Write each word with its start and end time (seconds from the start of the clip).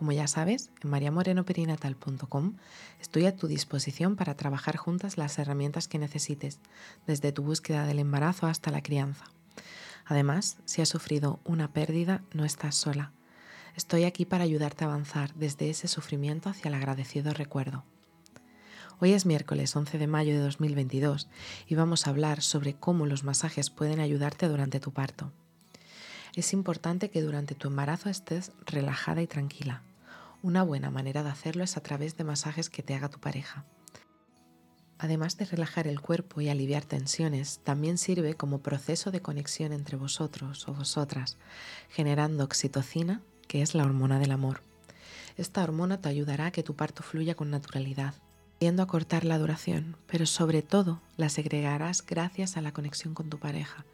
Como 0.00 0.12
ya 0.12 0.26
sabes, 0.28 0.70
en 0.82 0.88
mariamorenoperinatal.com 0.88 2.54
estoy 3.02 3.26
a 3.26 3.36
tu 3.36 3.48
disposición 3.48 4.16
para 4.16 4.34
trabajar 4.34 4.78
juntas 4.78 5.18
las 5.18 5.38
herramientas 5.38 5.88
que 5.88 5.98
necesites, 5.98 6.58
desde 7.06 7.32
tu 7.32 7.42
búsqueda 7.42 7.84
del 7.84 7.98
embarazo 7.98 8.46
hasta 8.46 8.70
la 8.70 8.82
crianza. 8.82 9.26
Además, 10.06 10.56
si 10.64 10.80
has 10.80 10.88
sufrido 10.88 11.38
una 11.44 11.74
pérdida, 11.74 12.22
no 12.32 12.46
estás 12.46 12.76
sola. 12.76 13.12
Estoy 13.76 14.04
aquí 14.04 14.24
para 14.24 14.44
ayudarte 14.44 14.84
a 14.84 14.86
avanzar 14.86 15.34
desde 15.34 15.68
ese 15.68 15.86
sufrimiento 15.86 16.48
hacia 16.48 16.70
el 16.70 16.76
agradecido 16.76 17.34
recuerdo. 17.34 17.84
Hoy 19.00 19.12
es 19.12 19.26
miércoles 19.26 19.76
11 19.76 19.98
de 19.98 20.06
mayo 20.06 20.32
de 20.32 20.40
2022 20.40 21.28
y 21.68 21.74
vamos 21.74 22.06
a 22.06 22.10
hablar 22.10 22.40
sobre 22.40 22.72
cómo 22.72 23.04
los 23.04 23.22
masajes 23.22 23.68
pueden 23.68 24.00
ayudarte 24.00 24.48
durante 24.48 24.80
tu 24.80 24.94
parto. 24.94 25.30
Es 26.34 26.54
importante 26.54 27.10
que 27.10 27.20
durante 27.20 27.54
tu 27.54 27.68
embarazo 27.68 28.08
estés 28.08 28.52
relajada 28.64 29.20
y 29.20 29.26
tranquila. 29.26 29.82
Una 30.42 30.62
buena 30.62 30.90
manera 30.90 31.22
de 31.22 31.28
hacerlo 31.28 31.64
es 31.64 31.76
a 31.76 31.82
través 31.82 32.16
de 32.16 32.24
masajes 32.24 32.70
que 32.70 32.82
te 32.82 32.94
haga 32.94 33.10
tu 33.10 33.20
pareja. 33.20 33.66
Además 34.96 35.36
de 35.36 35.44
relajar 35.44 35.86
el 35.86 36.00
cuerpo 36.00 36.40
y 36.40 36.48
aliviar 36.48 36.84
tensiones, 36.84 37.60
también 37.62 37.98
sirve 37.98 38.34
como 38.34 38.62
proceso 38.62 39.10
de 39.10 39.20
conexión 39.20 39.72
entre 39.72 39.98
vosotros 39.98 40.66
o 40.66 40.72
vosotras, 40.72 41.36
generando 41.90 42.44
oxitocina, 42.44 43.20
que 43.48 43.60
es 43.60 43.74
la 43.74 43.84
hormona 43.84 44.18
del 44.18 44.30
amor. 44.30 44.62
Esta 45.36 45.62
hormona 45.62 46.00
te 46.00 46.08
ayudará 46.08 46.46
a 46.46 46.50
que 46.52 46.62
tu 46.62 46.74
parto 46.74 47.02
fluya 47.02 47.34
con 47.34 47.50
naturalidad, 47.50 48.14
yendo 48.60 48.82
a 48.82 48.86
cortar 48.86 49.24
la 49.24 49.38
duración, 49.38 49.96
pero 50.06 50.24
sobre 50.24 50.62
todo 50.62 51.02
la 51.18 51.28
segregarás 51.28 52.04
gracias 52.04 52.56
a 52.56 52.62
la 52.62 52.72
conexión 52.72 53.12
con 53.12 53.28
tu 53.28 53.38
pareja, 53.38 53.84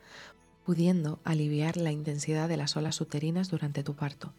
pudiendo 0.64 1.18
aliviar 1.24 1.76
la 1.76 1.90
intensidad 1.90 2.48
de 2.48 2.56
las 2.56 2.76
olas 2.76 3.00
uterinas 3.00 3.50
durante 3.50 3.82
tu 3.82 3.94
parto. 3.94 4.32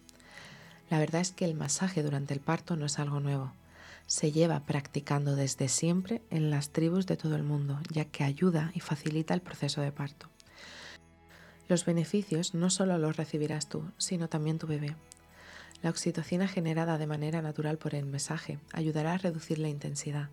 La 0.90 1.00
verdad 1.00 1.22
es 1.22 1.32
que 1.32 1.46
el 1.46 1.54
masaje 1.54 2.04
durante 2.04 2.34
el 2.34 2.40
parto 2.40 2.76
no 2.76 2.86
es 2.86 3.00
algo 3.00 3.20
nuevo. 3.20 3.54
Se 4.06 4.32
lleva 4.32 4.62
practicando 4.62 5.36
desde 5.36 5.68
siempre 5.68 6.22
en 6.30 6.50
las 6.50 6.70
tribus 6.70 7.06
de 7.08 7.18
todo 7.18 7.36
el 7.36 7.44
mundo, 7.44 7.80
ya 7.92 8.06
que 8.06 8.24
ayuda 8.24 8.72
y 8.74 8.80
facilita 8.80 9.34
el 9.34 9.42
proceso 9.42 9.82
de 9.82 9.92
parto. 9.92 10.30
Los 11.68 11.84
beneficios 11.84 12.54
no 12.54 12.70
solo 12.70 12.98
los 12.98 13.18
recibirás 13.18 13.68
tú, 13.68 13.84
sino 13.98 14.30
también 14.30 14.58
tu 14.58 14.68
bebé. 14.68 14.96
La 15.84 15.90
oxitocina 15.90 16.48
generada 16.48 16.98
de 16.98 17.06
manera 17.06 17.42
natural 17.42 17.78
por 17.78 17.94
el 17.94 18.06
masaje 18.06 18.58
ayudará 18.72 19.14
a 19.14 19.18
reducir 19.18 19.60
la 19.60 19.68
intensidad 19.68 20.30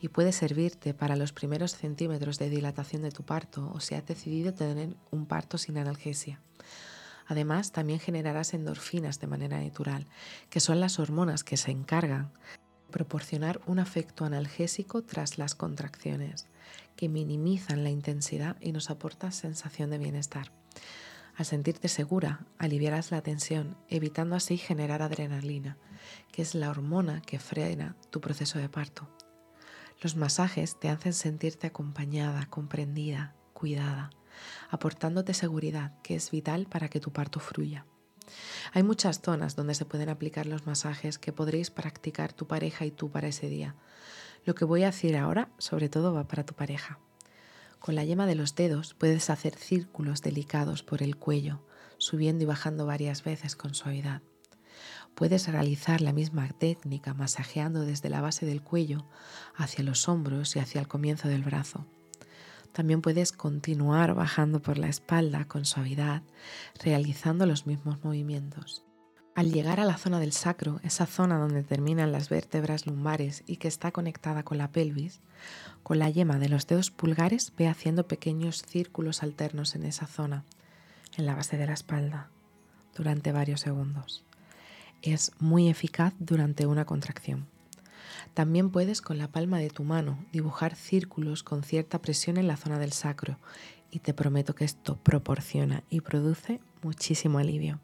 y 0.00 0.08
puede 0.08 0.32
servirte 0.32 0.92
para 0.92 1.16
los 1.16 1.32
primeros 1.32 1.76
centímetros 1.76 2.38
de 2.38 2.50
dilatación 2.50 3.02
de 3.02 3.10
tu 3.10 3.22
parto 3.22 3.70
o 3.72 3.80
si 3.80 3.94
has 3.94 4.06
decidido 4.06 4.52
tener 4.52 4.94
un 5.10 5.26
parto 5.26 5.56
sin 5.56 5.78
analgesia. 5.78 6.40
Además, 7.26 7.72
también 7.72 8.00
generarás 8.00 8.54
endorfinas 8.54 9.20
de 9.20 9.26
manera 9.26 9.60
natural, 9.60 10.06
que 10.50 10.60
son 10.60 10.80
las 10.80 10.98
hormonas 10.98 11.44
que 11.44 11.56
se 11.56 11.70
encargan 11.70 12.32
de 12.32 12.92
proporcionar 12.92 13.60
un 13.66 13.78
afecto 13.78 14.24
analgésico 14.24 15.02
tras 15.02 15.38
las 15.38 15.54
contracciones, 15.54 16.46
que 16.96 17.08
minimizan 17.08 17.84
la 17.84 17.90
intensidad 17.90 18.56
y 18.60 18.72
nos 18.72 18.90
aportan 18.90 19.32
sensación 19.32 19.90
de 19.90 19.98
bienestar. 19.98 20.52
Al 21.36 21.46
sentirte 21.46 21.88
segura, 21.88 22.44
aliviarás 22.58 23.10
la 23.10 23.22
tensión, 23.22 23.76
evitando 23.88 24.36
así 24.36 24.58
generar 24.58 25.00
adrenalina, 25.00 25.78
que 26.30 26.42
es 26.42 26.54
la 26.54 26.68
hormona 26.68 27.22
que 27.22 27.38
frena 27.38 27.96
tu 28.10 28.20
proceso 28.20 28.58
de 28.58 28.68
parto. 28.68 29.08
Los 30.02 30.16
masajes 30.16 30.78
te 30.78 30.90
hacen 30.90 31.14
sentirte 31.14 31.68
acompañada, 31.68 32.46
comprendida, 32.46 33.34
cuidada 33.54 34.10
aportándote 34.70 35.34
seguridad 35.34 35.92
que 36.02 36.14
es 36.14 36.30
vital 36.30 36.66
para 36.66 36.88
que 36.88 37.00
tu 37.00 37.12
parto 37.12 37.40
fluya. 37.40 37.86
Hay 38.72 38.82
muchas 38.82 39.20
zonas 39.20 39.56
donde 39.56 39.74
se 39.74 39.84
pueden 39.84 40.08
aplicar 40.08 40.46
los 40.46 40.66
masajes 40.66 41.18
que 41.18 41.32
podréis 41.32 41.70
practicar 41.70 42.32
tu 42.32 42.46
pareja 42.46 42.84
y 42.86 42.90
tú 42.90 43.10
para 43.10 43.28
ese 43.28 43.48
día. 43.48 43.74
Lo 44.44 44.54
que 44.54 44.64
voy 44.64 44.82
a 44.82 44.86
decir 44.86 45.16
ahora 45.16 45.48
sobre 45.58 45.88
todo 45.88 46.14
va 46.14 46.26
para 46.26 46.44
tu 46.44 46.54
pareja. 46.54 46.98
Con 47.78 47.94
la 47.94 48.04
yema 48.04 48.26
de 48.26 48.36
los 48.36 48.54
dedos 48.54 48.94
puedes 48.94 49.28
hacer 49.28 49.56
círculos 49.56 50.22
delicados 50.22 50.82
por 50.82 51.02
el 51.02 51.16
cuello, 51.16 51.66
subiendo 51.98 52.44
y 52.44 52.46
bajando 52.46 52.86
varias 52.86 53.24
veces 53.24 53.56
con 53.56 53.74
suavidad. 53.74 54.22
Puedes 55.14 55.46
realizar 55.48 56.00
la 56.00 56.12
misma 56.12 56.48
técnica 56.48 57.12
masajeando 57.12 57.84
desde 57.84 58.08
la 58.08 58.20
base 58.20 58.46
del 58.46 58.62
cuello 58.62 59.04
hacia 59.54 59.84
los 59.84 60.08
hombros 60.08 60.56
y 60.56 60.60
hacia 60.60 60.80
el 60.80 60.88
comienzo 60.88 61.28
del 61.28 61.42
brazo. 61.42 61.86
También 62.72 63.02
puedes 63.02 63.32
continuar 63.32 64.14
bajando 64.14 64.60
por 64.62 64.78
la 64.78 64.88
espalda 64.88 65.44
con 65.44 65.64
suavidad, 65.64 66.22
realizando 66.82 67.46
los 67.46 67.66
mismos 67.66 68.02
movimientos. 68.02 68.84
Al 69.34 69.50
llegar 69.50 69.80
a 69.80 69.84
la 69.84 69.96
zona 69.96 70.20
del 70.20 70.32
sacro, 70.32 70.78
esa 70.82 71.06
zona 71.06 71.38
donde 71.38 71.62
terminan 71.62 72.12
las 72.12 72.28
vértebras 72.28 72.86
lumbares 72.86 73.44
y 73.46 73.56
que 73.56 73.68
está 73.68 73.90
conectada 73.90 74.42
con 74.42 74.58
la 74.58 74.72
pelvis, 74.72 75.20
con 75.82 75.98
la 75.98 76.10
yema 76.10 76.38
de 76.38 76.50
los 76.50 76.66
dedos 76.66 76.90
pulgares 76.90 77.52
ve 77.56 77.66
haciendo 77.66 78.06
pequeños 78.06 78.62
círculos 78.62 79.22
alternos 79.22 79.74
en 79.74 79.84
esa 79.84 80.06
zona, 80.06 80.44
en 81.16 81.24
la 81.24 81.34
base 81.34 81.56
de 81.56 81.66
la 81.66 81.72
espalda, 81.72 82.28
durante 82.94 83.32
varios 83.32 83.60
segundos. 83.60 84.24
Es 85.00 85.32
muy 85.38 85.68
eficaz 85.68 86.14
durante 86.18 86.66
una 86.66 86.84
contracción. 86.84 87.51
También 88.34 88.70
puedes 88.70 89.02
con 89.02 89.18
la 89.18 89.28
palma 89.28 89.58
de 89.58 89.68
tu 89.68 89.84
mano 89.84 90.18
dibujar 90.32 90.74
círculos 90.74 91.42
con 91.42 91.62
cierta 91.62 92.00
presión 92.00 92.38
en 92.38 92.46
la 92.46 92.56
zona 92.56 92.78
del 92.78 92.92
sacro 92.92 93.38
y 93.90 93.98
te 93.98 94.14
prometo 94.14 94.54
que 94.54 94.64
esto 94.64 94.96
proporciona 94.96 95.84
y 95.90 96.00
produce 96.00 96.60
muchísimo 96.82 97.38
alivio. 97.38 97.78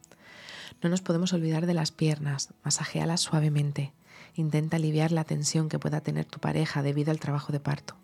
No 0.82 0.88
nos 0.88 1.02
podemos 1.02 1.32
olvidar 1.34 1.66
de 1.66 1.74
las 1.74 1.90
piernas, 1.90 2.54
masajéalas 2.64 3.20
suavemente. 3.20 3.92
Intenta 4.34 4.76
aliviar 4.76 5.12
la 5.12 5.24
tensión 5.24 5.68
que 5.68 5.78
pueda 5.78 6.00
tener 6.00 6.24
tu 6.24 6.38
pareja 6.38 6.82
debido 6.82 7.10
al 7.10 7.20
trabajo 7.20 7.52
de 7.52 7.60
parto. 7.60 7.96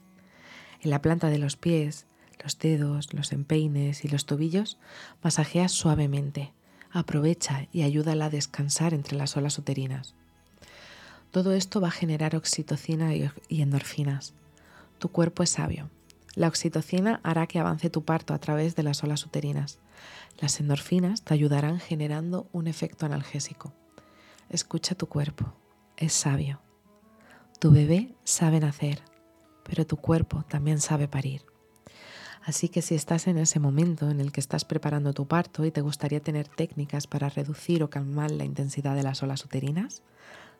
En 0.80 0.90
la 0.90 1.00
planta 1.00 1.30
de 1.30 1.38
los 1.38 1.56
pies, 1.56 2.06
los 2.42 2.58
dedos, 2.58 3.14
los 3.14 3.32
empeines 3.32 4.04
y 4.04 4.08
los 4.08 4.26
tobillos, 4.26 4.76
masajea 5.22 5.68
suavemente. 5.68 6.52
Aprovecha 6.90 7.68
y 7.72 7.82
ayúdala 7.82 8.26
a 8.26 8.30
descansar 8.30 8.92
entre 8.92 9.16
las 9.16 9.36
olas 9.36 9.58
uterinas. 9.58 10.14
Todo 11.34 11.52
esto 11.52 11.80
va 11.80 11.88
a 11.88 11.90
generar 11.90 12.36
oxitocina 12.36 13.12
y 13.12 13.60
endorfinas. 13.60 14.34
Tu 15.00 15.08
cuerpo 15.08 15.42
es 15.42 15.50
sabio. 15.50 15.90
La 16.36 16.46
oxitocina 16.46 17.18
hará 17.24 17.48
que 17.48 17.58
avance 17.58 17.90
tu 17.90 18.04
parto 18.04 18.34
a 18.34 18.38
través 18.38 18.76
de 18.76 18.84
las 18.84 19.02
olas 19.02 19.26
uterinas. 19.26 19.80
Las 20.38 20.60
endorfinas 20.60 21.22
te 21.22 21.34
ayudarán 21.34 21.80
generando 21.80 22.46
un 22.52 22.68
efecto 22.68 23.04
analgésico. 23.04 23.72
Escucha 24.48 24.94
tu 24.94 25.08
cuerpo. 25.08 25.52
Es 25.96 26.12
sabio. 26.12 26.60
Tu 27.58 27.72
bebé 27.72 28.14
sabe 28.22 28.60
nacer, 28.60 29.02
pero 29.64 29.84
tu 29.84 29.96
cuerpo 29.96 30.44
también 30.48 30.80
sabe 30.80 31.08
parir. 31.08 31.42
Así 32.44 32.68
que 32.68 32.80
si 32.80 32.94
estás 32.94 33.26
en 33.26 33.38
ese 33.38 33.58
momento 33.58 34.08
en 34.08 34.20
el 34.20 34.30
que 34.30 34.38
estás 34.38 34.64
preparando 34.64 35.12
tu 35.12 35.26
parto 35.26 35.64
y 35.64 35.72
te 35.72 35.80
gustaría 35.80 36.20
tener 36.20 36.46
técnicas 36.46 37.08
para 37.08 37.28
reducir 37.28 37.82
o 37.82 37.90
calmar 37.90 38.30
la 38.30 38.44
intensidad 38.44 38.94
de 38.94 39.02
las 39.02 39.24
olas 39.24 39.44
uterinas, 39.44 40.04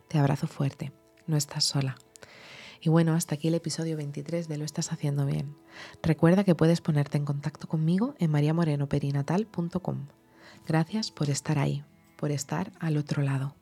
te 0.09 0.19
abrazo 0.19 0.47
fuerte, 0.47 0.93
no 1.27 1.37
estás 1.37 1.65
sola. 1.65 1.97
Y 2.81 2.91
bueno, 2.91 3.15
hasta 3.15 3.37
aquí 3.37 3.49
el 3.49 3.55
episodio 3.55 3.97
23 3.97 4.47
de 4.47 4.59
Lo 4.59 4.65
estás 4.65 4.93
haciendo 4.93 5.25
bien. 5.25 5.57
Recuerda 6.03 6.45
que 6.45 6.55
puedes 6.55 6.83
ponerte 6.83 7.17
en 7.17 7.25
contacto 7.25 7.67
conmigo 7.67 8.15
en 8.19 8.31
mariamorenoperinatal.com. 8.31 10.07
Gracias 10.67 11.11
por 11.11 11.31
estar 11.31 11.59
ahí, 11.59 11.83
por 12.17 12.31
estar 12.31 12.73
al 12.81 12.99
otro 12.99 13.23
lado. 13.23 13.55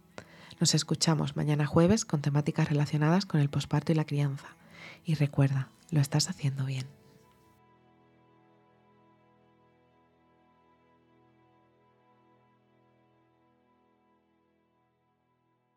Nos 0.58 0.74
escuchamos 0.74 1.36
mañana 1.36 1.66
jueves 1.66 2.04
con 2.04 2.20
temáticas 2.20 2.68
relacionadas 2.68 3.24
con 3.24 3.40
el 3.40 3.48
posparto 3.48 3.92
y 3.92 3.94
la 3.94 4.06
crianza. 4.06 4.56
Y 5.04 5.14
recuerda, 5.14 5.70
lo 5.90 6.00
estás 6.00 6.28
haciendo 6.28 6.64
bien. 6.64 7.01